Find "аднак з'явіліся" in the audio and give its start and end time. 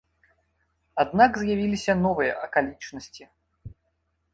1.03-1.93